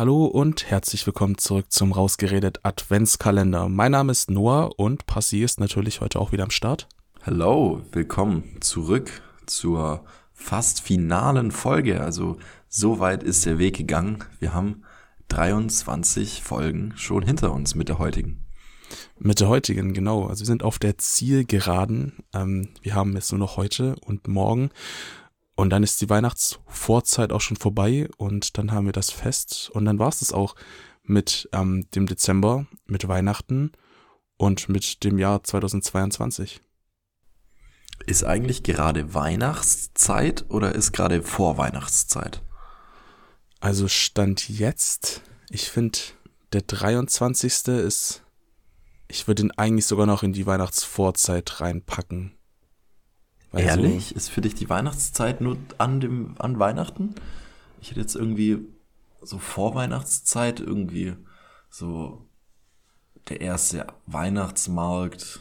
[0.00, 3.68] Hallo und herzlich willkommen zurück zum Rausgeredet Adventskalender.
[3.68, 6.88] Mein Name ist Noah und Passi ist natürlich heute auch wieder am Start.
[7.20, 10.02] Hallo, willkommen zurück zur
[10.32, 12.00] fast finalen Folge.
[12.00, 14.24] Also so weit ist der Weg gegangen.
[14.38, 14.84] Wir haben
[15.28, 18.42] 23 Folgen schon hinter uns mit der heutigen.
[19.18, 20.28] Mit der heutigen, genau.
[20.28, 22.24] Also wir sind auf der Zielgeraden.
[22.32, 24.70] Ähm, wir haben jetzt nur noch heute und morgen.
[25.60, 29.84] Und dann ist die Weihnachtsvorzeit auch schon vorbei und dann haben wir das Fest und
[29.84, 30.54] dann war es das auch
[31.02, 33.72] mit ähm, dem Dezember, mit Weihnachten
[34.38, 36.62] und mit dem Jahr 2022.
[38.06, 42.40] Ist eigentlich gerade Weihnachtszeit oder ist gerade Vorweihnachtszeit?
[43.60, 45.98] Also Stand jetzt, ich finde,
[46.54, 47.68] der 23.
[47.68, 48.22] ist,
[49.08, 52.39] ich würde ihn eigentlich sogar noch in die Weihnachtsvorzeit reinpacken.
[53.52, 54.10] Weil Ehrlich?
[54.10, 57.14] So ist für dich die Weihnachtszeit nur an dem, an Weihnachten?
[57.80, 58.58] Ich hätte jetzt irgendwie
[59.22, 61.14] so Vorweihnachtszeit irgendwie
[61.68, 62.26] so
[63.28, 65.40] der erste Weihnachtsmarkt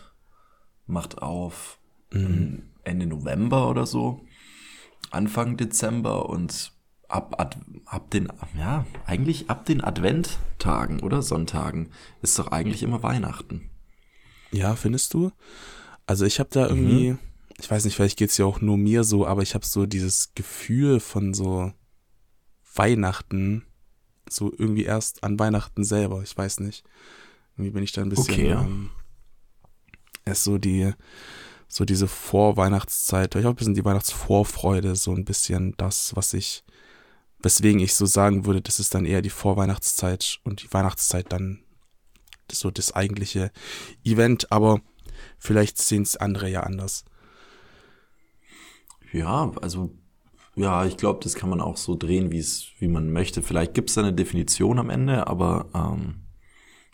[0.86, 1.80] macht auf
[2.11, 2.64] mhm.
[2.84, 4.25] Ende November oder so,
[5.12, 6.72] Anfang Dezember und
[7.08, 11.91] ab, ab, ab den, ja, eigentlich ab den Adventtagen oder Sonntagen
[12.22, 13.69] ist doch eigentlich immer Weihnachten.
[14.52, 15.31] Ja, findest du?
[16.06, 17.19] Also ich habe da irgendwie, mhm
[17.60, 20.34] ich weiß nicht, vielleicht geht's ja auch nur mir so, aber ich habe so dieses
[20.34, 21.74] Gefühl von so
[22.76, 23.66] Weihnachten,
[24.30, 26.84] so irgendwie erst an Weihnachten selber, ich weiß nicht.
[27.56, 28.62] Irgendwie bin ich da ein bisschen okay, ja.
[28.62, 28.92] ähm,
[30.26, 30.94] erst so die,
[31.68, 36.64] so diese Vorweihnachtszeit, ich habe ein bisschen die Weihnachtsvorfreude, so ein bisschen das, was ich,
[37.42, 41.64] weswegen ich so sagen würde, das ist dann eher die Vorweihnachtszeit und die Weihnachtszeit dann
[42.52, 43.52] so das eigentliche
[44.04, 44.82] Event, aber
[45.38, 47.04] vielleicht sehen es andere ja anders.
[49.12, 49.92] Ja, also
[50.56, 53.42] ja, ich glaube, das kann man auch so drehen, wie es, wie man möchte.
[53.42, 56.26] Vielleicht gibt es da eine Definition am Ende, aber ähm,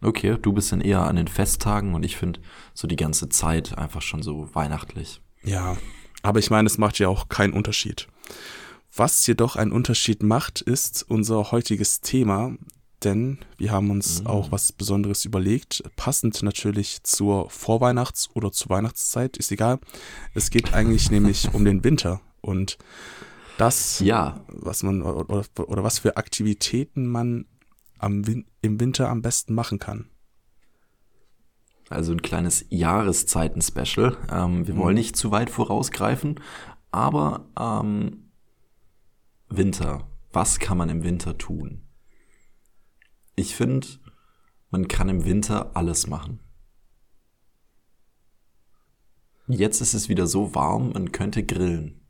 [0.02, 2.42] okay, du bist dann eher an den Festtagen und ich finde
[2.74, 5.22] so die ganze Zeit einfach schon so weihnachtlich.
[5.44, 5.78] Ja,
[6.22, 8.08] aber ich meine, es macht ja auch keinen Unterschied.
[8.96, 12.56] Was jedoch einen Unterschied macht, ist unser heutiges Thema,
[13.03, 14.28] denn wir haben uns mhm.
[14.28, 19.79] auch was Besonderes überlegt, passend natürlich zur Vorweihnachts- oder zur Weihnachtszeit, ist egal.
[20.33, 22.78] Es geht eigentlich nämlich um den Winter und
[23.57, 24.44] das, ja.
[24.47, 27.45] was man oder, oder was für Aktivitäten man
[28.00, 28.23] am,
[28.61, 30.09] im Winter am besten machen kann.
[31.89, 34.17] Also ein kleines Jahreszeiten-Special.
[34.31, 34.79] Ähm, wir mhm.
[34.79, 36.39] wollen nicht zu weit vorausgreifen,
[36.91, 38.31] aber ähm,
[39.50, 40.07] Winter.
[40.33, 41.84] Was kann man im Winter tun?
[43.35, 43.88] Ich finde,
[44.69, 46.40] man kann im Winter alles machen.
[49.47, 52.01] Jetzt ist es wieder so warm, man könnte grillen.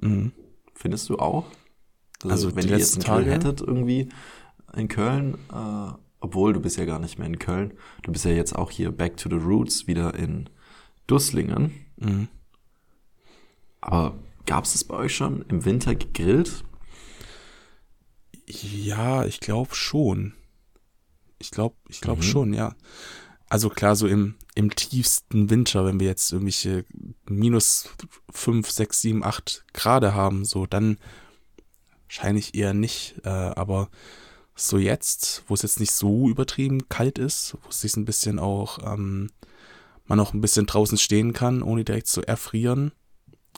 [0.00, 0.32] Mhm.
[0.74, 1.46] Findest du auch?
[2.22, 3.24] Also, also wenn ihr jetzt einen Tage?
[3.24, 4.08] Grill hättet irgendwie
[4.74, 8.32] in Köln, äh, obwohl du bist ja gar nicht mehr in Köln, du bist ja
[8.32, 10.48] jetzt auch hier back to the roots, wieder in
[11.06, 11.72] Dusslingen.
[11.96, 12.28] Mhm.
[13.80, 16.64] Aber gab es das bei euch schon im Winter gegrillt?
[18.46, 20.34] Ja, ich glaube schon.
[21.38, 22.26] Ich glaube, ich glaube mhm.
[22.26, 22.74] schon, ja.
[23.48, 26.84] Also klar, so im, im tiefsten Winter, wenn wir jetzt irgendwelche
[27.28, 27.88] minus
[28.30, 30.98] 5, 6, 7, 8 Grad haben, so dann
[32.06, 33.16] wahrscheinlich eher nicht.
[33.24, 33.88] Äh, aber
[34.56, 38.38] so jetzt, wo es jetzt nicht so übertrieben kalt ist, wo es sich ein bisschen
[38.38, 39.30] auch, ähm,
[40.06, 42.92] man auch ein bisschen draußen stehen kann, ohne direkt zu erfrieren.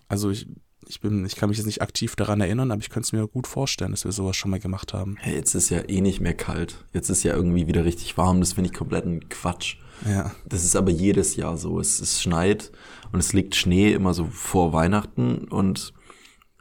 [0.09, 0.49] Also ich
[0.89, 3.27] ich bin, ich kann mich jetzt nicht aktiv daran erinnern, aber ich könnte es mir
[3.29, 5.17] gut vorstellen, dass wir sowas schon mal gemacht haben.
[5.21, 6.85] Hey, jetzt ist ja eh nicht mehr kalt.
[6.93, 8.41] Jetzt ist ja irgendwie wieder richtig warm.
[8.41, 9.77] Das finde ich komplett ein Quatsch.
[10.09, 10.33] Ja.
[10.47, 11.79] Das ist aber jedes Jahr so.
[11.79, 12.73] Es, es schneit
[13.13, 15.93] und es liegt Schnee immer so vor Weihnachten und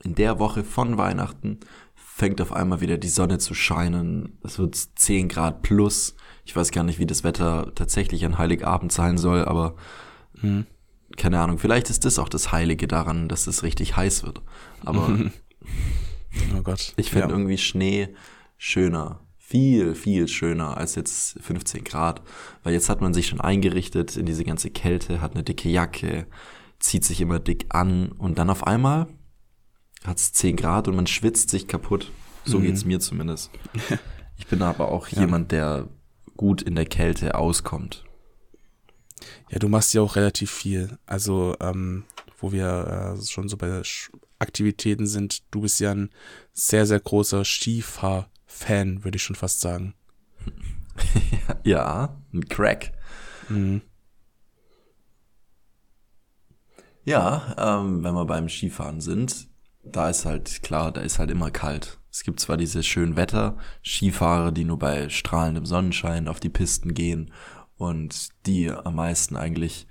[0.03, 1.59] in der Woche von Weihnachten
[1.95, 4.37] fängt auf einmal wieder die Sonne zu scheinen.
[4.43, 6.15] Es wird 10 Grad plus.
[6.45, 9.75] Ich weiß gar nicht, wie das Wetter tatsächlich an Heiligabend sein soll, aber
[10.41, 10.65] mhm
[11.17, 14.41] keine Ahnung, vielleicht ist das auch das Heilige daran, dass es richtig heiß wird.
[14.85, 15.17] Aber
[16.55, 16.93] oh Gott.
[16.95, 17.33] ich finde ja.
[17.33, 18.09] irgendwie Schnee
[18.57, 19.21] schöner.
[19.37, 22.21] Viel, viel schöner als jetzt 15 Grad.
[22.63, 26.27] Weil jetzt hat man sich schon eingerichtet in diese ganze Kälte, hat eine dicke Jacke,
[26.79, 29.07] zieht sich immer dick an und dann auf einmal
[30.03, 32.11] hat es 10 Grad und man schwitzt sich kaputt.
[32.45, 32.63] So mhm.
[32.63, 33.51] geht's mir zumindest.
[34.39, 35.21] Ich bin aber auch ja.
[35.21, 35.87] jemand, der
[36.35, 38.05] gut in der Kälte auskommt.
[39.49, 40.97] Ja, du machst ja auch relativ viel.
[41.05, 42.05] Also, ähm,
[42.37, 43.81] wo wir äh, schon so bei
[44.39, 46.09] Aktivitäten sind, du bist ja ein
[46.53, 49.95] sehr, sehr großer Skifahr-Fan, würde ich schon fast sagen.
[51.63, 52.93] ja, ein Crack.
[53.49, 53.81] Mhm.
[57.03, 59.47] Ja, ähm, wenn wir beim Skifahren sind,
[59.83, 61.99] da ist halt klar, da ist halt immer kalt.
[62.11, 67.31] Es gibt zwar diese schönen Wetter-Skifahrer, die nur bei strahlendem Sonnenschein auf die Pisten gehen
[67.77, 69.87] und die am meisten eigentlich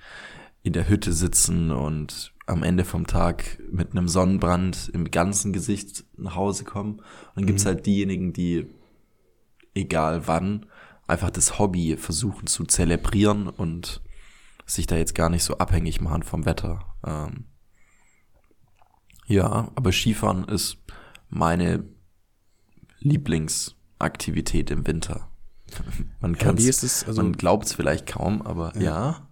[0.62, 6.04] in der Hütte sitzen und am Ende vom Tag mit einem Sonnenbrand im ganzen Gesicht
[6.16, 6.98] nach Hause kommen.
[6.98, 7.68] Und dann gibt's mhm.
[7.68, 8.66] halt diejenigen, die
[9.74, 10.66] egal wann
[11.06, 14.02] einfach das Hobby versuchen zu zelebrieren und
[14.64, 16.96] sich da jetzt gar nicht so abhängig machen vom Wetter.
[17.04, 17.44] Ähm
[19.26, 20.78] ja, aber Skifahren ist
[21.28, 21.84] meine
[23.00, 25.30] Lieblingsaktivität im Winter.
[26.20, 28.82] Man kann ja, also, man glaubt es vielleicht kaum, aber ja.
[28.82, 29.28] ja.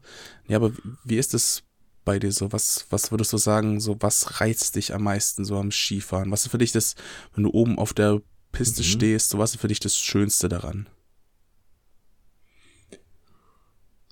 [0.46, 0.72] Ja, aber
[1.04, 1.62] wie ist es
[2.04, 2.52] bei dir so?
[2.52, 6.30] Was, was würdest du sagen, so was reizt dich am meisten so am Skifahren?
[6.30, 6.96] Was ist für dich das,
[7.34, 8.20] wenn du oben auf der
[8.52, 8.86] Piste mhm.
[8.86, 10.88] stehst, so was ist für dich das Schönste daran?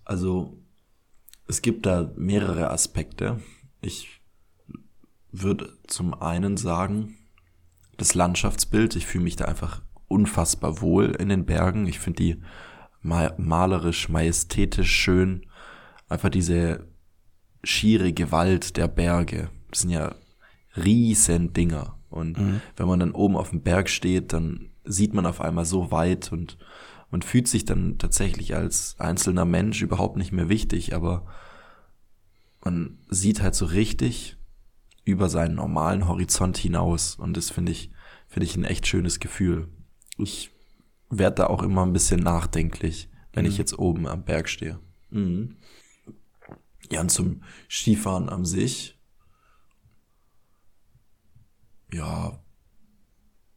[0.05, 0.59] Also,
[1.47, 3.41] es gibt da mehrere Aspekte.
[3.81, 4.21] Ich
[5.31, 7.17] würde zum einen sagen,
[7.97, 11.87] das Landschaftsbild, ich fühle mich da einfach unfassbar wohl in den Bergen.
[11.87, 12.43] Ich finde die
[13.03, 15.47] malerisch, majestätisch schön.
[16.09, 16.87] Einfach diese
[17.65, 19.51] schiere Gewalt der Berge.
[19.71, 20.15] Das sind ja
[20.77, 21.99] riesen Dinger.
[22.11, 22.61] Und mhm.
[22.77, 26.33] wenn man dann oben auf dem Berg steht, dann sieht man auf einmal so weit
[26.33, 26.59] und
[27.11, 31.27] man fühlt sich dann tatsächlich als einzelner Mensch überhaupt nicht mehr wichtig, aber
[32.65, 34.39] man sieht halt so richtig
[35.05, 37.91] über seinen normalen Horizont hinaus und das finde ich,
[38.29, 39.69] finde ich ein echt schönes Gefühl.
[40.19, 40.51] Ich
[41.11, 43.51] werde da auch immer ein bisschen nachdenklich, wenn mhm.
[43.51, 44.79] ich jetzt oben am Berg stehe.
[45.11, 45.57] Mhm.
[46.91, 48.99] Ja, und zum Skifahren an sich.
[51.93, 52.43] Ja,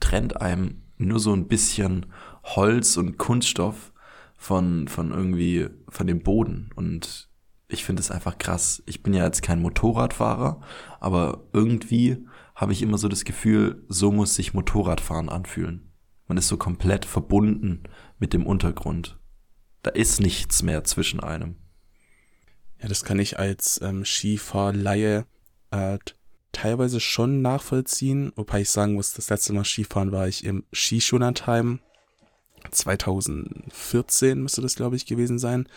[0.00, 2.06] trennt einem nur so ein bisschen
[2.42, 3.92] Holz und Kunststoff
[4.38, 6.70] von, von irgendwie, von dem Boden.
[6.74, 7.28] Und
[7.66, 8.82] ich finde es einfach krass.
[8.86, 10.62] Ich bin ja jetzt kein Motorradfahrer,
[11.00, 15.92] aber irgendwie habe ich immer so das Gefühl, so muss sich Motorradfahren anfühlen.
[16.26, 17.82] Man ist so komplett verbunden
[18.18, 19.18] mit dem Untergrund.
[19.82, 21.56] Da ist nichts mehr zwischen einem.
[22.80, 25.26] Ja, das kann ich als ähm, Skifahrleihe
[25.70, 25.98] äh,
[26.52, 31.80] teilweise schon nachvollziehen, wobei ich sagen muss, das letzte Mal Skifahren war ich im Skischonlandheim
[32.70, 35.68] 2014 müsste das, glaube ich, gewesen sein.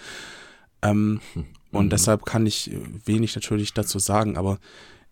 [0.81, 1.45] Ähm, mhm.
[1.71, 2.71] Und deshalb kann ich
[3.05, 4.59] wenig natürlich dazu sagen, aber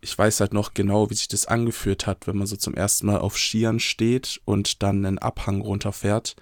[0.01, 3.07] ich weiß halt noch genau, wie sich das angeführt hat, wenn man so zum ersten
[3.07, 6.35] Mal auf Skiern steht und dann einen Abhang runterfährt.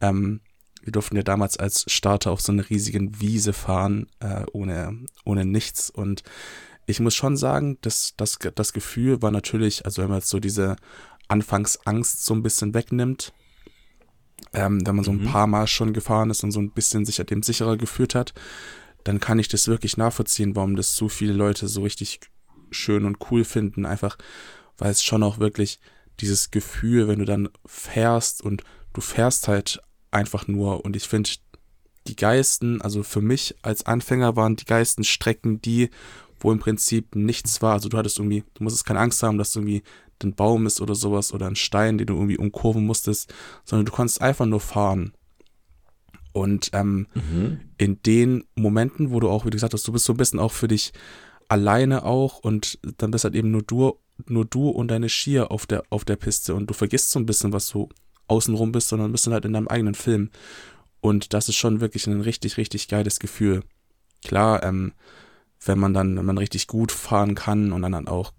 [0.00, 0.40] Ähm,
[0.82, 5.44] wir durften ja damals als Starter auf so einer riesigen Wiese fahren, äh, ohne, ohne
[5.44, 5.88] nichts.
[5.88, 6.22] Und
[6.86, 10.40] ich muss schon sagen, dass das, das Gefühl war natürlich, also wenn man jetzt so
[10.40, 10.76] diese
[11.28, 13.32] Anfangsangst so ein bisschen wegnimmt,
[14.52, 15.26] ähm, wenn man so ein mhm.
[15.26, 18.34] paar Mal schon gefahren ist und so ein bisschen sich dem sicherer gefühlt hat,
[19.04, 22.20] dann kann ich das wirklich nachvollziehen, warum das so viele Leute so richtig
[22.70, 23.86] schön und cool finden.
[23.86, 24.16] Einfach,
[24.78, 25.78] weil es schon auch wirklich
[26.20, 29.80] dieses Gefühl, wenn du dann fährst und du fährst halt
[30.10, 31.30] einfach nur und ich finde,
[32.06, 35.90] die geisten, also für mich als Anfänger waren die geisten Strecken die,
[36.38, 37.72] wo im Prinzip nichts war.
[37.72, 39.82] Also du hattest irgendwie, du musstest keine Angst haben, dass du irgendwie
[40.24, 43.32] ein Baum ist oder sowas oder ein Stein, den du irgendwie umkurven musstest,
[43.64, 45.12] sondern du konntest einfach nur fahren.
[46.32, 47.60] Und ähm, mhm.
[47.78, 50.40] in den Momenten, wo du auch, wie du gesagt hast, du bist so ein bisschen
[50.40, 50.92] auch für dich
[51.48, 55.66] alleine auch und dann bist halt eben nur du, nur du und deine Skier auf
[55.66, 57.88] der, auf der Piste und du vergisst so ein bisschen, was du
[58.26, 60.30] außenrum bist, sondern bist dann halt in deinem eigenen Film.
[61.00, 63.62] Und das ist schon wirklich ein richtig, richtig geiles Gefühl.
[64.24, 64.92] Klar, ähm,
[65.64, 68.32] wenn man dann, wenn man richtig gut fahren kann und dann auch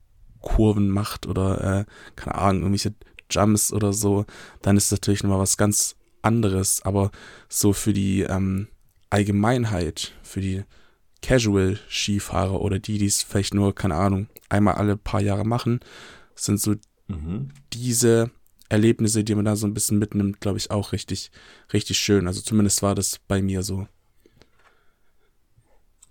[0.46, 1.86] Kurven macht oder, äh,
[2.16, 2.94] keine Ahnung, irgendwelche
[3.30, 4.26] Jumps oder so,
[4.62, 6.82] dann ist das natürlich nochmal was ganz anderes.
[6.84, 7.12] Aber
[7.50, 8.70] so für die ähm,
[9.10, 10.64] Allgemeinheit, für die
[11.22, 15.80] Casual-Skifahrer oder die, die es vielleicht nur, keine Ahnung, einmal alle paar Jahre machen,
[16.36, 16.76] sind so
[17.08, 17.50] mhm.
[17.74, 18.32] diese
[18.70, 21.32] Erlebnisse, die man da so ein bisschen mitnimmt, glaube ich, auch richtig,
[21.74, 22.28] richtig schön.
[22.28, 23.88] Also zumindest war das bei mir so.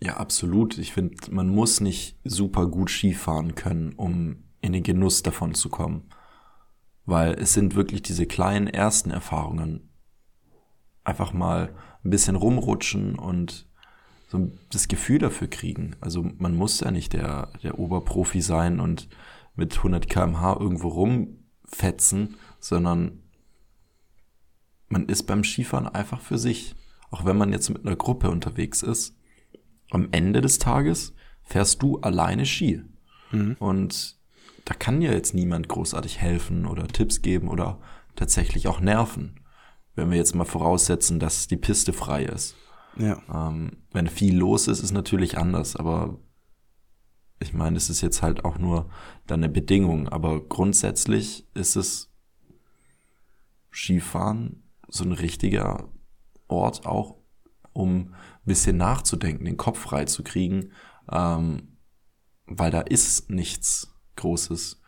[0.04, 0.76] Ja, absolut.
[0.76, 5.70] Ich finde, man muss nicht super gut Skifahren können, um in den Genuss davon zu
[5.70, 6.10] kommen.
[7.06, 9.88] Weil es sind wirklich diese kleinen ersten Erfahrungen.
[11.04, 13.66] Einfach mal ein bisschen rumrutschen und
[14.28, 15.96] so das Gefühl dafür kriegen.
[16.02, 19.08] Also man muss ja nicht der, der Oberprofi sein und
[19.56, 23.22] mit 100 kmh irgendwo rumfetzen, sondern
[24.88, 26.74] man ist beim Skifahren einfach für sich.
[27.10, 29.16] Auch wenn man jetzt mit einer Gruppe unterwegs ist,
[29.90, 32.82] am Ende des Tages fährst du alleine Ski.
[33.30, 33.56] Mhm.
[33.58, 34.16] Und
[34.64, 37.80] da kann dir jetzt niemand großartig helfen oder Tipps geben oder
[38.16, 39.40] tatsächlich auch nerven.
[39.94, 42.56] Wenn wir jetzt mal voraussetzen, dass die Piste frei ist.
[42.96, 43.20] Ja.
[43.32, 46.18] Ähm, wenn viel los ist, ist natürlich anders, aber
[47.40, 48.90] ich meine, es ist jetzt halt auch nur
[49.26, 52.12] dann eine Bedingung, aber grundsätzlich ist es
[53.72, 55.88] Skifahren so ein richtiger
[56.46, 57.16] Ort auch,
[57.74, 58.14] um ein
[58.46, 60.70] bisschen nachzudenken, den Kopf frei zu kriegen,
[61.12, 61.76] ähm,
[62.46, 64.80] weil da ist nichts Großes.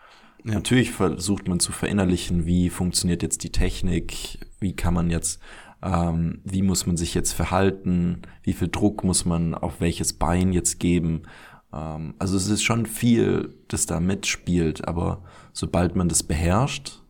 [0.45, 0.55] Ja.
[0.55, 5.40] Natürlich versucht man zu verinnerlichen, wie funktioniert jetzt die Technik, wie kann man jetzt,
[5.83, 10.52] ähm, wie muss man sich jetzt verhalten, wie viel Druck muss man auf welches Bein
[10.52, 11.25] jetzt geben.
[11.73, 17.02] Ähm, also es ist schon viel, das da mitspielt, aber sobald man das beherrscht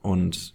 [0.00, 0.54] und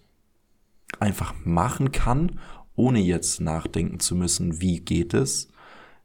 [1.00, 2.40] einfach machen kann,
[2.80, 5.50] ohne jetzt nachdenken zu müssen, wie geht es,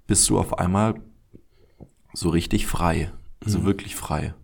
[0.09, 1.01] bist du auf einmal
[2.13, 3.13] so richtig frei,
[3.43, 3.65] also mhm.
[3.65, 4.35] wirklich frei.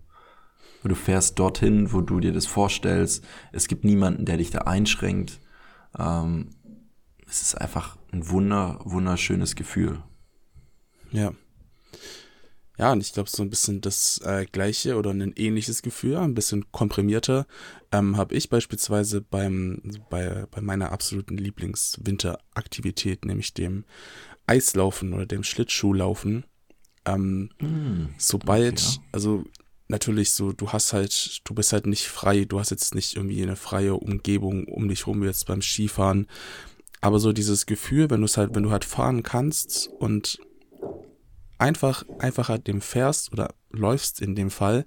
[0.84, 3.22] Du fährst dorthin, wo du dir das vorstellst.
[3.52, 5.38] Es gibt niemanden, der dich da einschränkt.
[5.98, 6.50] Ähm,
[7.26, 10.02] es ist einfach ein wunder, wunderschönes Gefühl.
[11.10, 11.32] Ja.
[12.80, 16.32] Ja, und ich glaube, so ein bisschen das äh, gleiche oder ein ähnliches Gefühl, ein
[16.32, 17.46] bisschen komprimierter,
[17.92, 23.84] ähm, habe ich beispielsweise beim, bei, bei meiner absoluten Lieblingswinteraktivität, nämlich dem
[24.46, 26.46] Eislaufen oder dem Schlittschuhlaufen.
[27.04, 29.02] Ähm, mm, sobald, ja.
[29.12, 29.44] also
[29.88, 33.42] natürlich so, du hast halt, du bist halt nicht frei, du hast jetzt nicht irgendwie
[33.42, 36.28] eine freie Umgebung um dich rum, wie jetzt beim Skifahren.
[37.02, 40.38] Aber so dieses Gefühl, wenn du es halt, wenn du halt fahren kannst und
[41.60, 44.84] einfach, einfach halt dem fährst oder läufst in dem Fall,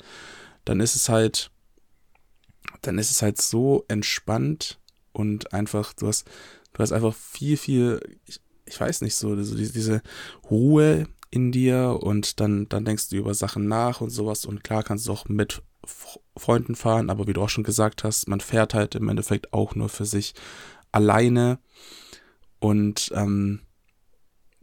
[0.65, 1.51] dann ist es halt,
[2.81, 4.79] dann ist es halt so entspannt
[5.11, 6.27] und einfach, du hast,
[6.73, 10.01] du hast einfach viel, viel, ich, ich weiß nicht, so, so diese, diese
[10.49, 14.83] Ruhe in dir und dann, dann denkst du über Sachen nach und sowas und klar
[14.83, 15.61] kannst du auch mit
[16.37, 19.75] Freunden fahren, aber wie du auch schon gesagt hast, man fährt halt im Endeffekt auch
[19.75, 20.33] nur für sich
[20.91, 21.59] alleine
[22.59, 23.61] und ähm,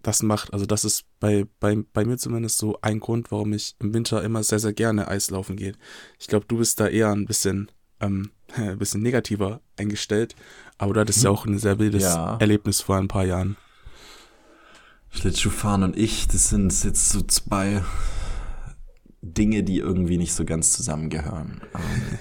[0.02, 3.74] das macht, also das ist bei, bei, bei mir zumindest so ein Grund, warum ich
[3.78, 5.74] im Winter immer sehr, sehr gerne Eislaufen gehe.
[6.18, 10.34] Ich glaube, du bist da eher ein bisschen, ähm, ein bisschen negativer eingestellt,
[10.78, 12.36] aber du hattest ja auch ein sehr wildes ja.
[12.38, 13.56] Erlebnis vor ein paar Jahren.
[15.10, 17.82] Schlittschuhfahren und ich, das sind jetzt so zwei
[19.22, 21.62] Dinge, die irgendwie nicht so ganz zusammengehören.
[21.74, 22.18] Ähm,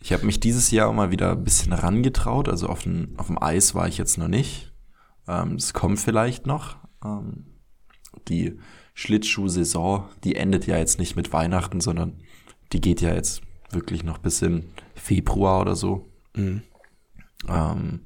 [0.00, 3.42] ich habe mich dieses Jahr mal wieder ein bisschen rangetraut, also auf dem, auf dem
[3.42, 4.67] Eis war ich jetzt noch nicht.
[5.28, 6.76] Ähm, es kommt vielleicht noch.
[7.04, 7.46] Ähm,
[8.28, 8.58] die
[8.94, 12.20] Schlittschuhsaison, die endet ja jetzt nicht mit Weihnachten, sondern
[12.72, 16.10] die geht ja jetzt wirklich noch bis in Februar oder so.
[16.34, 16.62] Mhm.
[17.48, 18.00] Ähm,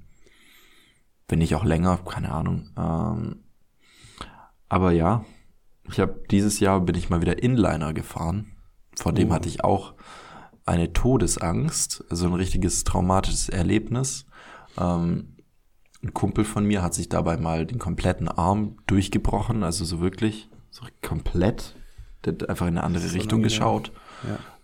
[1.29, 2.71] wenn nicht auch länger, keine Ahnung.
[2.77, 3.45] Ähm,
[4.69, 5.25] aber ja,
[5.89, 8.53] ich habe dieses Jahr bin ich mal wieder Inliner gefahren.
[8.97, 9.33] Vor dem oh.
[9.33, 9.95] hatte ich auch
[10.65, 14.27] eine Todesangst, also ein richtiges traumatisches Erlebnis.
[14.79, 15.32] Ähm,
[16.03, 20.49] ein Kumpel von mir hat sich dabei mal den kompletten Arm durchgebrochen, also so wirklich,
[20.71, 21.77] so komplett.
[22.25, 23.93] Der hat einfach in eine andere Richtung geschaut.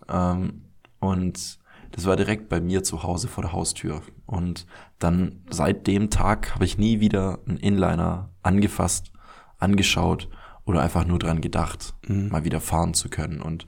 [0.09, 0.33] Ja.
[0.33, 0.65] Ähm,
[0.99, 1.59] und
[1.91, 4.01] das war direkt bei mir zu Hause vor der Haustür.
[4.25, 4.65] Und
[4.99, 9.11] dann seit dem Tag habe ich nie wieder einen Inliner angefasst,
[9.57, 10.29] angeschaut
[10.65, 12.29] oder einfach nur dran gedacht, mhm.
[12.29, 13.41] mal wieder fahren zu können.
[13.41, 13.65] Und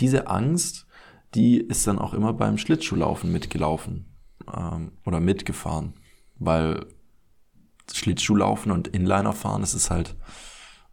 [0.00, 0.86] diese Angst,
[1.34, 4.06] die ist dann auch immer beim Schlittschuhlaufen mitgelaufen
[4.52, 5.94] ähm, oder mitgefahren
[6.40, 6.86] weil
[7.92, 10.16] Schlittschuhlaufen und Inliner fahren, es ist halt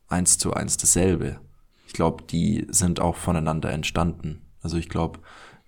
[0.08, 1.40] eins zu eins dasselbe.
[1.88, 4.46] Ich glaube, die sind auch voneinander entstanden.
[4.62, 5.20] Also ich glaube,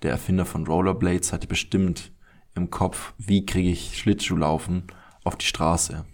[0.03, 2.11] der Erfinder von Rollerblades hatte bestimmt
[2.55, 4.87] im Kopf, wie kriege ich Schlittschuhlaufen
[5.23, 6.05] auf die Straße.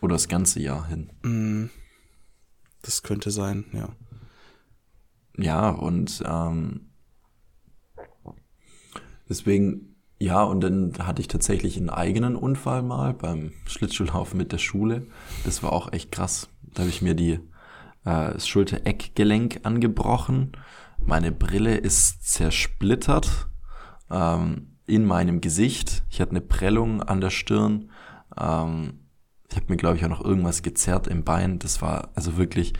[0.00, 1.10] Oder das ganze Jahr hin.
[1.22, 1.70] Mm.
[2.82, 3.90] Das könnte sein, ja.
[5.36, 6.90] Ja, und ähm,
[9.28, 9.91] deswegen
[10.22, 15.08] ja, und dann hatte ich tatsächlich einen eigenen Unfall mal beim Schlittschuhlaufen mit der Schule.
[15.44, 16.48] Das war auch echt krass.
[16.62, 17.32] Da habe ich mir die
[18.04, 20.52] äh, das Schulter-Eckgelenk angebrochen.
[21.04, 23.48] Meine Brille ist zersplittert
[24.12, 26.04] ähm, in meinem Gesicht.
[26.08, 27.90] Ich hatte eine Prellung an der Stirn.
[28.38, 29.00] Ähm,
[29.50, 31.58] ich habe mir, glaube ich, auch noch irgendwas gezerrt im Bein.
[31.58, 32.74] Das war also wirklich,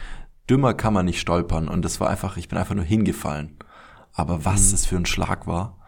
[0.48, 1.66] dümmer kann man nicht stolpern.
[1.66, 3.56] Und das war einfach, ich bin einfach nur hingefallen.
[4.12, 4.70] Aber was mhm.
[4.70, 5.81] das für ein Schlag war.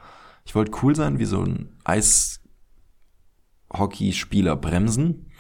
[0.45, 5.31] Ich wollte cool sein wie so ein Eishockeyspieler bremsen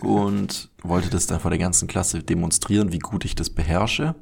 [0.00, 4.14] und wollte das dann vor der ganzen Klasse demonstrieren, wie gut ich das beherrsche.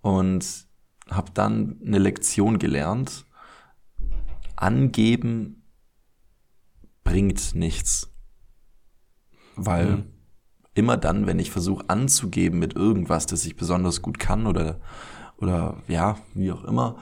[0.00, 0.66] Und
[1.10, 3.26] habe dann eine Lektion gelernt.
[4.56, 5.62] Angeben
[7.04, 8.12] bringt nichts.
[9.54, 10.06] Weil mhm.
[10.74, 14.80] immer dann, wenn ich versuche anzugeben mit irgendwas, das ich besonders gut kann oder,
[15.38, 16.96] oder ja, wie auch immer,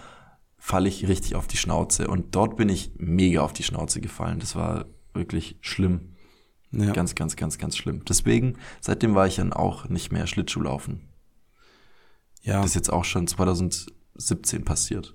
[0.65, 2.09] falle ich richtig auf die Schnauze.
[2.09, 4.41] Und dort bin ich mega auf die Schnauze gefallen.
[4.41, 6.17] Das war wirklich schlimm.
[6.71, 6.91] Ja.
[6.93, 8.03] Ganz, ganz, ganz, ganz schlimm.
[8.09, 11.07] Deswegen, seitdem war ich dann auch nicht mehr Schlittschuhlaufen.
[12.41, 12.63] Ja.
[12.63, 15.15] Das ist jetzt auch schon 2017 passiert.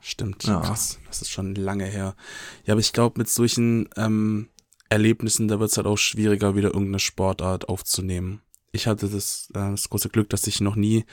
[0.00, 0.58] Stimmt, ja.
[0.58, 0.98] krass.
[1.06, 2.16] Das ist schon lange her.
[2.64, 4.48] Ja, aber ich glaube, mit solchen ähm,
[4.88, 8.42] Erlebnissen, da wird es halt auch schwieriger, wieder irgendeine Sportart aufzunehmen.
[8.72, 11.04] Ich hatte das, äh, das große Glück, dass ich noch nie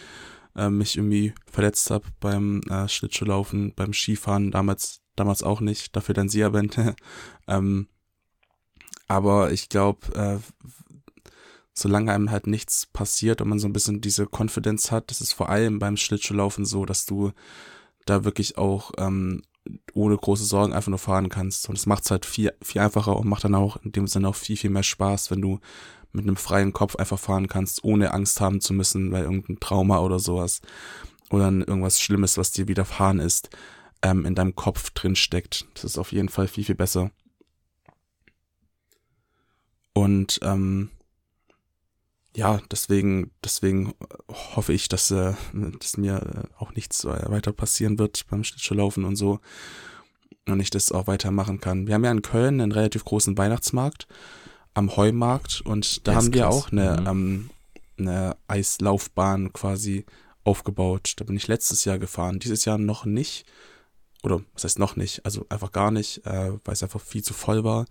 [0.56, 6.16] äh, mich irgendwie verletzt habe beim äh, Schlittschuhlaufen, beim Skifahren, damals, damals auch nicht, dafür
[6.16, 6.78] dann Siabend.
[7.48, 7.88] ähm,
[9.08, 10.40] aber ich glaube, äh,
[11.74, 15.34] solange einem halt nichts passiert und man so ein bisschen diese Confidence hat, das ist
[15.34, 17.32] vor allem beim Schlittschuhlaufen so, dass du
[18.06, 19.42] da wirklich auch ähm,
[19.94, 21.70] ohne große Sorgen einfach nur fahren kannst.
[21.70, 24.28] Und es macht es halt viel, viel einfacher und macht dann auch in dem Sinne
[24.28, 25.60] auch viel, viel mehr Spaß, wenn du
[26.14, 30.00] mit einem freien Kopf einfach fahren kannst, ohne Angst haben zu müssen, weil irgendein Trauma
[30.00, 30.62] oder sowas
[31.30, 33.50] oder irgendwas Schlimmes, was dir widerfahren ist,
[34.04, 35.66] ähm, in deinem Kopf drin steckt.
[35.74, 37.12] Das ist auf jeden Fall viel, viel besser.
[39.94, 40.90] Und ähm,
[42.36, 43.94] ja, deswegen, deswegen
[44.56, 45.34] hoffe ich, dass, äh,
[45.80, 49.40] dass mir äh, auch nichts weiter passieren wird beim Schlittschuhlaufen und so.
[50.48, 51.88] Und ich das auch weitermachen kann.
[51.88, 54.08] Wir haben ja in Köln einen relativ großen Weihnachtsmarkt
[54.74, 57.08] am Heumarkt und da haben wir auch eine, mhm.
[57.08, 57.50] ähm,
[57.98, 60.06] eine Eislaufbahn quasi
[60.44, 61.14] aufgebaut.
[61.18, 63.46] Da bin ich letztes Jahr gefahren, dieses Jahr noch nicht.
[64.24, 65.26] Oder was heißt noch nicht?
[65.26, 67.86] Also einfach gar nicht, äh, weil es einfach viel zu voll war.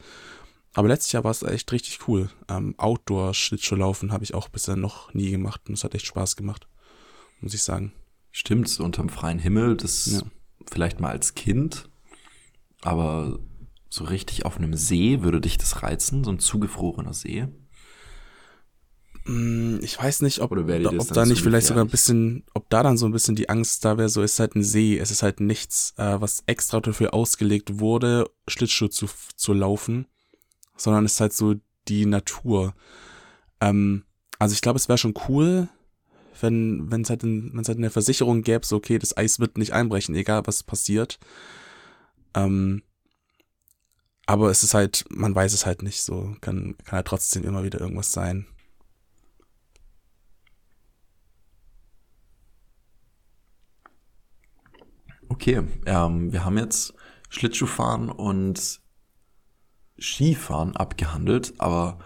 [0.75, 2.31] Aber letztes Jahr war es echt richtig cool.
[2.49, 6.67] Ähm, Outdoor-Schlittschuhlaufen habe ich auch bisher noch nie gemacht und es hat echt Spaß gemacht,
[7.41, 7.93] muss ich sagen.
[8.31, 10.23] Stimmt, so unterm freien Himmel, das ja.
[10.71, 11.91] vielleicht mal als Kind,
[12.81, 13.39] aber
[13.93, 17.49] so richtig auf einem See würde dich das reizen, so ein zugefrorener See?
[19.25, 22.83] Mm, ich weiß nicht, ob, da, ob da nicht vielleicht sogar ein bisschen, ob da
[22.83, 25.23] dann so ein bisschen die Angst da wäre, so ist halt ein See, es ist
[25.23, 30.07] halt nichts, äh, was extra dafür ausgelegt wurde, Schlittschuh zu, zu laufen
[30.83, 31.55] sondern es ist halt so
[31.89, 32.75] die Natur.
[33.61, 34.05] Ähm,
[34.39, 35.69] also ich glaube, es wäre schon cool,
[36.41, 39.39] wenn wenn es halt in, wenn es halt eine Versicherung gäbe, so okay, das Eis
[39.39, 41.19] wird nicht einbrechen, egal was passiert.
[42.35, 42.83] Ähm,
[44.27, 47.65] aber es ist halt, man weiß es halt nicht so, kann kann halt trotzdem immer
[47.65, 48.47] wieder irgendwas sein.
[55.29, 56.95] Okay, ähm, wir haben jetzt
[57.31, 58.81] Schlittschuhfahren und
[59.99, 61.99] Skifahren abgehandelt, aber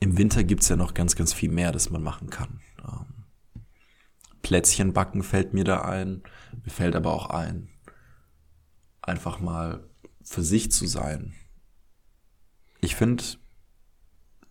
[0.00, 2.60] im Winter gibt's ja noch ganz, ganz viel mehr, das man machen kann.
[2.82, 3.24] Ähm,
[4.42, 6.22] Plätzchen backen fällt mir da ein,
[6.64, 7.68] mir fällt aber auch ein,
[9.02, 9.84] einfach mal
[10.26, 11.34] für sich zu sein.
[12.80, 13.24] Ich finde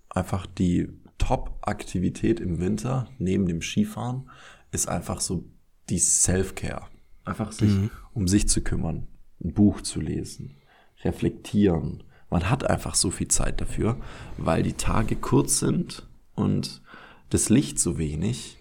[0.09, 4.29] einfach die Top-Aktivität im Winter neben dem Skifahren
[4.71, 5.45] ist einfach so
[5.89, 6.88] die Self-Care.
[7.23, 7.91] Einfach sich mhm.
[8.13, 9.07] um sich zu kümmern,
[9.43, 10.57] ein Buch zu lesen,
[11.03, 13.97] reflektieren, man hat einfach so viel Zeit dafür,
[14.38, 16.81] weil die Tage kurz sind und
[17.29, 18.57] das Licht so wenig.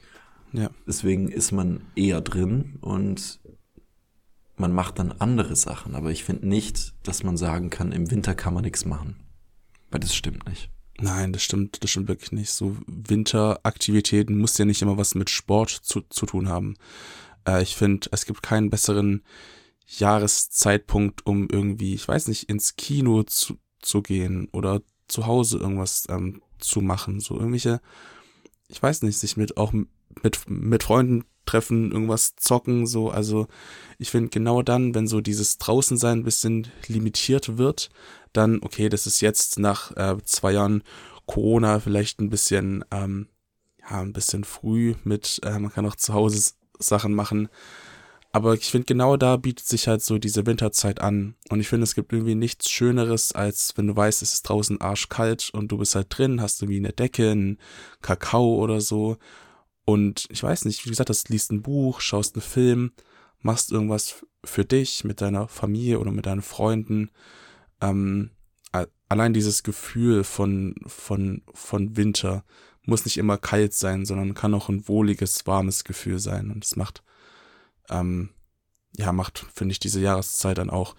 [0.53, 0.70] Ja.
[0.87, 3.40] Deswegen ist man eher drin und
[4.57, 5.95] man macht dann andere Sachen.
[5.95, 9.17] Aber ich finde nicht, dass man sagen kann, im Winter kann man nichts machen.
[9.90, 10.71] Weil das stimmt nicht.
[11.01, 12.51] Nein, das stimmt, das stimmt wirklich nicht.
[12.51, 16.77] So Winteraktivitäten muss ja nicht immer was mit Sport zu, zu tun haben.
[17.47, 19.23] Äh, ich finde, es gibt keinen besseren
[19.87, 26.07] Jahreszeitpunkt, um irgendwie, ich weiß nicht, ins Kino zu, zu gehen oder zu Hause irgendwas
[26.09, 27.21] ähm, zu machen.
[27.21, 27.81] So irgendwelche,
[28.69, 33.11] ich weiß nicht, sich mit auch mit, mit Freunden treffen, irgendwas zocken, so.
[33.11, 33.46] Also
[33.98, 37.90] ich finde genau dann, wenn so dieses Draußensein ein bisschen limitiert wird,
[38.33, 40.83] dann, okay, das ist jetzt nach äh, zwei Jahren
[41.26, 43.28] Corona vielleicht ein bisschen, ähm,
[43.80, 47.48] ja, ein bisschen früh mit, äh, man kann auch zu Hause Sachen machen.
[48.35, 51.37] Aber ich finde, genau da bietet sich halt so diese Winterzeit an.
[51.50, 54.80] Und ich finde, es gibt irgendwie nichts Schöneres, als wenn du weißt, es ist draußen
[54.80, 57.59] arschkalt und du bist halt drin, hast irgendwie eine Decke, einen
[58.02, 59.18] Kakao oder so.
[59.85, 62.92] Und ich weiß nicht, wie gesagt, das liest ein Buch, schaust einen Film,
[63.40, 67.11] machst irgendwas für dich mit deiner Familie oder mit deinen Freunden.
[67.81, 68.31] Ähm,
[69.09, 72.44] allein dieses Gefühl von, von, von Winter
[72.83, 76.51] muss nicht immer kalt sein, sondern kann auch ein wohliges, warmes Gefühl sein.
[76.51, 77.03] Und es macht
[77.90, 78.31] ähm,
[78.97, 80.94] ja, macht, finde ich, diese Jahreszeit dann auch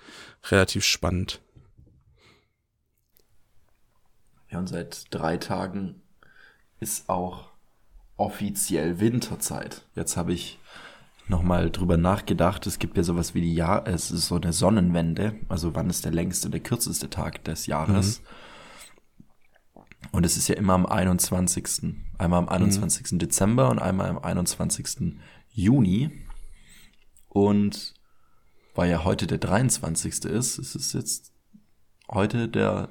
[0.50, 1.42] relativ spannend.
[4.50, 6.02] Ja, und seit drei Tagen
[6.80, 7.52] ist auch
[8.18, 9.86] offiziell Winterzeit.
[9.96, 10.60] Jetzt habe ich
[11.28, 12.66] nochmal drüber nachgedacht.
[12.68, 15.36] Es gibt ja sowas wie die Jahr, es ist so eine Sonnenwende.
[15.50, 18.22] Also wann ist der längste und der kürzeste Tag des Jahres?
[18.22, 18.26] Mhm.
[20.12, 21.96] Und es ist ja immer am 21.
[22.18, 23.12] Einmal am 21.
[23.12, 23.20] Mhm.
[23.20, 25.18] Dezember und einmal am 21.
[25.50, 26.12] Juni.
[27.30, 27.96] Und
[28.76, 30.26] weil ja heute der 23.
[30.26, 31.34] ist, ist es jetzt
[32.10, 32.90] heute der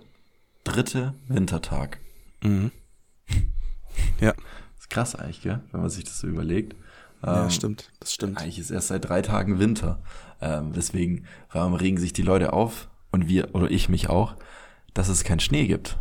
[0.65, 2.01] dritte Wintertag.
[2.43, 2.73] Mhm.
[4.21, 4.35] Ja.
[4.85, 5.61] Ist krass eigentlich, gell?
[5.73, 6.77] wenn man sich das so überlegt.
[7.23, 8.39] Ja, ähm, stimmt, das stimmt.
[8.39, 10.03] Eigentlich ist erst seit drei Tagen Winter.
[10.43, 14.37] Ähm, deswegen, warum regen sich die Leute auf und wir, oder ich mich auch,
[14.93, 15.97] dass es keinen Schnee gibt.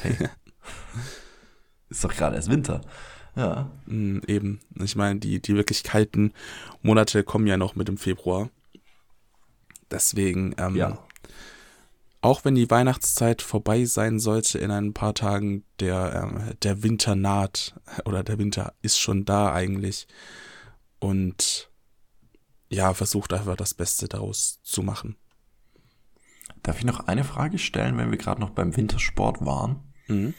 [0.00, 0.16] Hey.
[1.90, 2.80] ist doch gerade erst Winter.
[3.36, 3.70] Ja.
[3.84, 4.60] Mm, eben.
[4.82, 6.32] Ich meine, die, die wirklich kalten
[6.82, 8.48] Monate kommen ja noch mit dem Februar.
[9.90, 10.98] Deswegen, ähm, ja.
[12.24, 17.14] Auch wenn die Weihnachtszeit vorbei sein sollte in ein paar Tagen, der, ähm, der Winter
[17.16, 20.08] naht oder der Winter ist schon da eigentlich.
[20.98, 21.70] Und
[22.70, 25.16] ja, versucht einfach das Beste daraus zu machen.
[26.62, 29.92] Darf ich noch eine Frage stellen, wenn wir gerade noch beim Wintersport waren?
[30.08, 30.32] Mhm.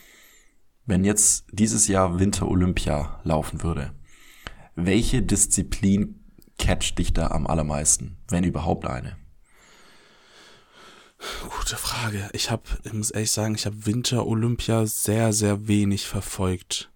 [0.88, 3.94] Wenn jetzt dieses Jahr Winter Olympia laufen würde,
[4.74, 6.26] welche Disziplin
[6.58, 9.18] catcht dich da am allermeisten, wenn überhaupt eine?
[11.58, 12.30] Gute Frage.
[12.34, 16.90] Ich habe, ich muss ehrlich sagen, ich habe Winter Olympia sehr, sehr wenig verfolgt.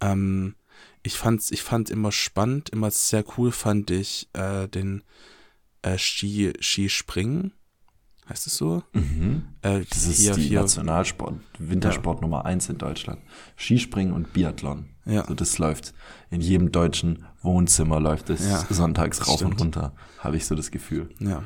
[0.00, 0.54] Ähm,
[1.02, 5.02] ich fand's, ich fand immer spannend, immer sehr cool fand ich äh, den
[5.82, 7.52] äh, Ski, Skispringen.
[8.28, 8.82] Heißt es so?
[8.94, 9.42] Mhm.
[9.60, 10.60] Äh, das ist hier, die hier.
[10.60, 12.22] Nationalsport, Wintersport ja.
[12.22, 13.20] Nummer eins in Deutschland.
[13.56, 14.88] Skispringen und Biathlon.
[15.04, 15.22] Ja.
[15.22, 15.92] Also das läuft
[16.30, 19.52] in jedem deutschen Wohnzimmer läuft es ja, sonntags rauf stimmt.
[19.52, 21.10] und runter, habe ich so das Gefühl.
[21.18, 21.44] Ja.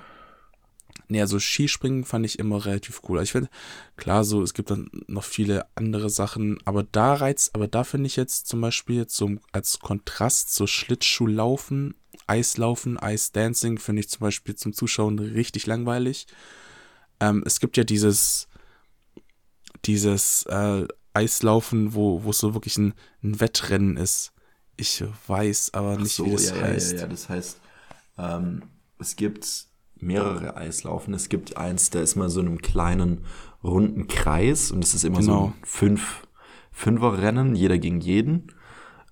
[1.08, 3.18] Nee, also Skispringen fand ich immer relativ cool.
[3.18, 3.50] Also ich finde,
[3.96, 8.08] klar, so, es gibt dann noch viele andere Sachen, aber da reizt, aber da finde
[8.08, 11.94] ich jetzt zum Beispiel zum, als Kontrast so Schlittschuhlaufen,
[12.26, 16.26] Eislaufen, Eisdancing finde ich zum Beispiel zum Zuschauen richtig langweilig.
[17.20, 18.48] Ähm, es gibt ja dieses,
[19.84, 24.32] dieses äh, Eislaufen, wo, wo es so wirklich ein, ein Wettrennen ist.
[24.76, 26.92] Ich weiß aber nicht, so, wie das ja, heißt.
[26.92, 27.60] Ja, ja, ja, das heißt,
[28.18, 28.62] ähm,
[28.98, 29.67] es gibt
[30.00, 31.14] mehrere Eislaufen.
[31.14, 33.24] Es gibt eins, der ist mal so in einem kleinen
[33.62, 35.38] runden Kreis und es ist immer genau.
[35.38, 36.28] so ein fünf,
[36.70, 38.52] Fünferrennen, jeder gegen jeden.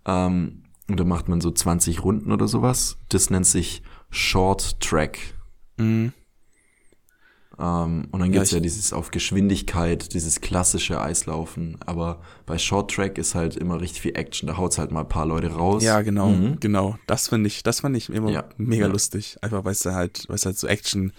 [0.05, 2.99] Ähm, und da macht man so 20 Runden oder sowas.
[3.09, 5.19] Das nennt sich Short Track.
[5.77, 6.13] Mhm.
[7.59, 11.79] Ähm, und dann gibt's ja, ja dieses auf Geschwindigkeit, dieses klassische Eislaufen.
[11.87, 14.47] Aber bei Short Track ist halt immer richtig viel Action.
[14.47, 15.83] Da haut's halt mal ein paar Leute raus.
[15.83, 16.61] Ja, genau, mhm.
[16.61, 16.99] genau.
[17.07, 18.45] Das finde ich, das fand ich immer ja.
[18.59, 18.93] mega ja.
[18.93, 19.39] lustig.
[19.41, 21.13] Einfach weil es halt, weil es halt so Action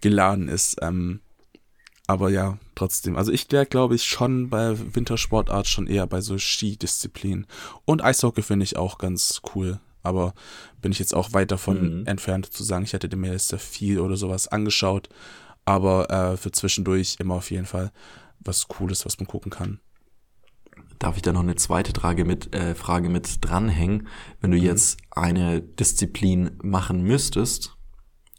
[0.00, 0.76] geladen ist.
[0.80, 1.20] Ähm,
[2.06, 3.16] aber ja, trotzdem.
[3.16, 7.46] Also ich wäre, glaube ich, schon bei Wintersportart schon eher bei so Skidisziplinen.
[7.84, 9.80] Und Eishockey finde ich auch ganz cool.
[10.02, 10.34] Aber
[10.80, 12.06] bin ich jetzt auch weit davon mhm.
[12.06, 15.08] entfernt zu sagen, ich hätte mir jetzt viel oder sowas angeschaut
[15.70, 17.92] aber äh, für zwischendurch immer auf jeden Fall
[18.40, 19.78] was Cooles, was man gucken kann.
[20.98, 24.08] Darf ich da noch eine zweite Frage mit, äh, Frage mit dranhängen?
[24.40, 24.64] Wenn du mhm.
[24.64, 27.76] jetzt eine Disziplin machen müsstest,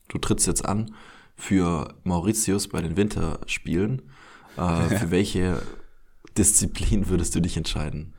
[0.09, 0.93] du trittst jetzt an
[1.37, 4.01] für Mauritius bei den Winterspielen,
[4.57, 5.61] äh, für welche
[6.37, 8.13] Disziplin würdest du dich entscheiden?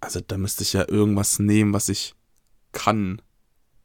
[0.00, 2.14] Also da müsste ich ja irgendwas nehmen, was ich
[2.72, 3.22] kann.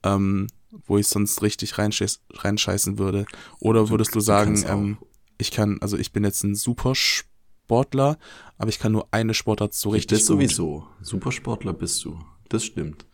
[0.03, 0.47] Ähm,
[0.85, 3.25] wo ich sonst richtig reinscheißen würde?
[3.59, 4.97] Oder würdest du sagen, ähm,
[5.37, 8.17] ich kann, also ich bin jetzt ein Supersportler,
[8.57, 10.19] aber ich kann nur eine Sportart so richtig.
[10.19, 10.87] Das sowieso.
[11.01, 12.19] Supersportler bist du.
[12.49, 13.05] Das stimmt.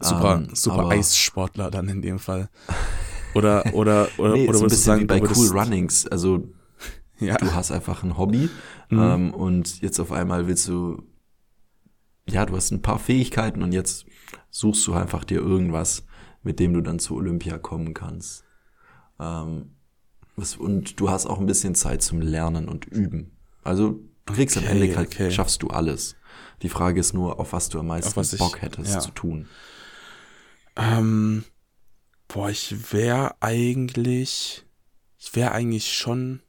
[0.00, 2.50] Super, ähm, super Eissportler dann in dem Fall.
[3.34, 6.06] Oder, oder, oder, nee, oder so ein bisschen sagen, wie bei Cool Runnings.
[6.06, 6.48] Also,
[7.20, 7.36] ja.
[7.36, 8.48] du hast einfach ein Hobby,
[8.90, 8.98] mhm.
[8.98, 11.02] ähm, und jetzt auf einmal willst du,
[12.28, 14.06] ja, du hast ein paar Fähigkeiten und jetzt
[14.50, 16.04] suchst du einfach dir irgendwas,
[16.44, 18.44] mit dem du dann zu Olympia kommen kannst.
[19.18, 19.70] Ähm,
[20.36, 23.36] was, und du hast auch ein bisschen Zeit zum Lernen und Üben.
[23.62, 25.30] Also du kriegst okay, am Ende halt, okay.
[25.30, 26.16] schaffst du alles.
[26.62, 29.00] Die Frage ist nur, auf was du am meisten ich, Bock hättest ja.
[29.00, 29.48] zu tun.
[30.76, 31.44] Ähm,
[32.28, 34.64] boah, ich wäre eigentlich,
[35.18, 36.40] ich wäre eigentlich schon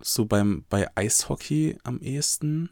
[0.00, 2.70] so beim bei Eishockey am ehesten,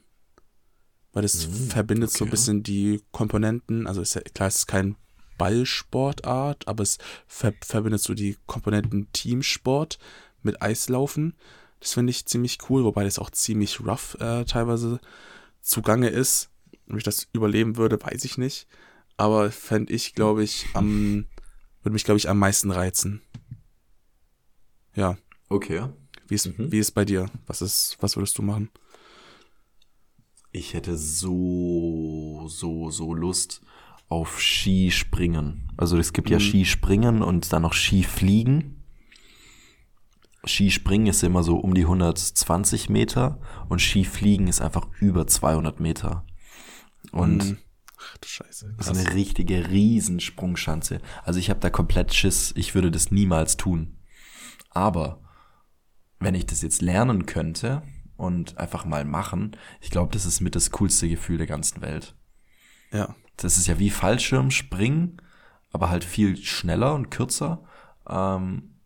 [1.12, 2.18] weil das mhm, verbindet okay.
[2.18, 3.86] so ein bisschen die Komponenten.
[3.86, 4.96] Also ist ja klar, es ist kein
[5.38, 9.98] Ballsportart, aber es ver verbindet so die Komponenten Teamsport
[10.42, 11.34] mit Eislaufen.
[11.80, 15.00] Das finde ich ziemlich cool, wobei das auch ziemlich rough äh, teilweise
[15.60, 16.50] zugange ist.
[16.88, 18.66] Ob ich das überleben würde, weiß ich nicht.
[19.16, 21.26] Aber fände ich, glaube ich, am,
[21.82, 23.22] würde mich, glaube ich, am meisten reizen.
[24.94, 25.16] Ja.
[25.48, 25.88] Okay.
[26.28, 26.72] Wie ist, mhm.
[26.72, 27.30] wie ist bei dir?
[27.46, 28.70] Was ist, was würdest du machen?
[30.56, 33.60] ich hätte so, so, so Lust
[34.08, 35.72] auf Skispringen.
[35.76, 36.42] Also es gibt ja mhm.
[36.42, 38.84] Skispringen und dann noch Skifliegen.
[40.44, 46.24] Skispringen ist immer so um die 120 Meter und Skifliegen ist einfach über 200 Meter.
[47.10, 47.58] Und mhm.
[47.98, 48.74] Ach du Scheiße.
[48.76, 51.00] Das ist eine richtige Riesensprungschanze.
[51.24, 52.52] Also ich habe da komplett Schiss.
[52.56, 53.98] Ich würde das niemals tun.
[54.70, 55.22] Aber
[56.20, 57.82] wenn ich das jetzt lernen könnte
[58.16, 62.14] und einfach mal machen, ich glaube, das ist mit das coolste Gefühl der ganzen Welt.
[62.92, 63.14] Ja.
[63.36, 65.20] Das ist ja wie Fallschirmspringen,
[65.70, 67.64] aber halt viel schneller und kürzer.
[68.08, 68.76] Ähm,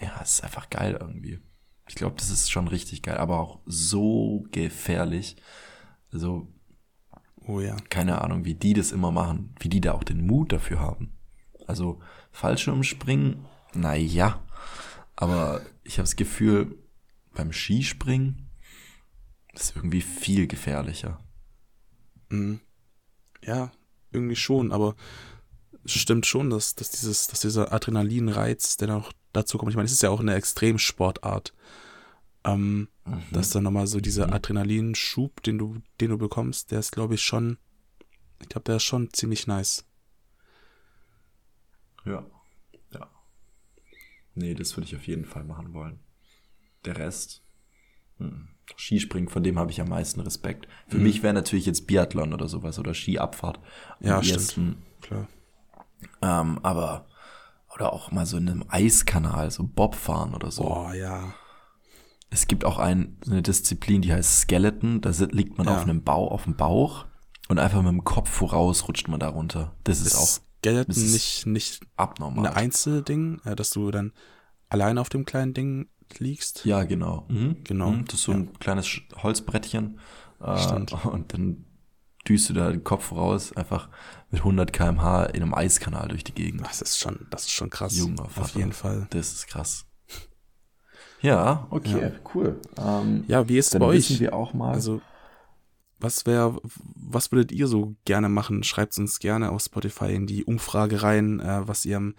[0.00, 1.40] ja, es ist einfach geil irgendwie.
[1.88, 5.36] Ich glaube, das ist schon richtig geil, aber auch so gefährlich.
[6.12, 6.48] Also,
[7.46, 7.76] oh ja.
[7.90, 11.12] Keine Ahnung, wie die das immer machen, wie die da auch den Mut dafür haben.
[11.66, 12.00] Also,
[12.32, 14.40] Fallschirmspringen, na ja,
[15.16, 16.78] aber ich habe das Gefühl,
[17.34, 18.48] beim Skispringen
[19.52, 21.18] ist irgendwie viel gefährlicher.
[22.30, 22.60] Mhm.
[23.44, 23.72] Ja,
[24.12, 24.94] irgendwie schon, aber
[25.84, 29.86] es stimmt schon, dass, dass, dieses, dass dieser Adrenalinreiz, der noch dazu kommt, ich meine,
[29.86, 31.54] es ist ja auch eine Extremsportart,
[32.44, 33.22] ähm, mhm.
[33.32, 34.32] dass dann nochmal so dieser mhm.
[34.34, 37.58] Adrenalinschub, den du, den du bekommst, der ist, glaube ich, schon,
[38.40, 39.86] ich glaube, der ist schon ziemlich nice.
[42.04, 42.24] Ja,
[42.92, 43.10] ja.
[44.34, 46.00] Nee, das würde ich auf jeden Fall machen wollen.
[46.84, 47.42] Der Rest,
[48.18, 48.48] hm.
[48.76, 50.66] Skispringen, von dem habe ich am meisten Respekt.
[50.88, 51.04] Für mhm.
[51.04, 53.60] mich wäre natürlich jetzt Biathlon oder sowas oder Skiabfahrt.
[54.00, 54.40] Ja, stimmt.
[54.40, 55.28] Ersten, Klar.
[56.22, 57.06] Ähm, aber,
[57.74, 60.64] oder auch mal so in einem Eiskanal, so Bobfahren oder so.
[60.64, 61.34] Oh, ja.
[62.30, 65.00] Es gibt auch ein, so eine Disziplin, die heißt Skeleton.
[65.00, 65.76] Da liegt man ja.
[65.76, 67.06] auf einem Bau, auf dem Bauch
[67.48, 69.74] und einfach mit dem Kopf voraus rutscht man da runter.
[69.84, 70.40] Das ist, ist auch.
[70.58, 72.46] Skeleton nicht, nicht abnormal.
[72.46, 74.12] Ein Einzelding, dass du dann
[74.68, 76.64] allein auf dem kleinen Ding liegst.
[76.64, 77.26] Ja, genau.
[77.28, 77.58] Mhm.
[77.64, 77.90] Genau.
[77.90, 78.04] Mhm.
[78.06, 80.00] Das ist so ein kleines Holzbrettchen.
[80.40, 81.64] Äh, und dann
[82.28, 83.88] düst du da den Kopf raus, einfach
[84.30, 86.66] mit 100 kmh in einem Eiskanal durch die Gegend.
[86.66, 87.96] Das ist schon, das ist schon krass.
[87.96, 88.40] Junger Vater.
[88.42, 89.06] Auf jeden Fall.
[89.10, 89.86] Das ist krass.
[91.22, 92.10] Ja, okay, ja.
[92.34, 92.60] cool.
[92.78, 94.20] Ähm, ja, wie ist es bei euch?
[94.20, 94.72] Wir auch mal.
[94.72, 95.02] Also,
[96.00, 96.60] was wäre,
[96.94, 98.62] was würdet ihr so gerne machen?
[98.62, 102.14] Schreibt uns gerne auf Spotify in die Umfrage rein, äh, was ihr am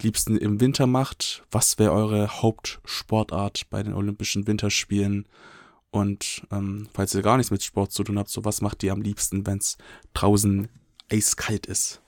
[0.00, 1.44] liebsten im Winter macht.
[1.50, 5.28] Was wäre eure Hauptsportart bei den Olympischen Winterspielen?
[5.90, 8.92] Und ähm, falls ihr gar nichts mit Sport zu tun habt, so was macht ihr
[8.92, 9.78] am liebsten, wenn es
[10.14, 10.68] draußen
[11.10, 12.02] eiskalt ist?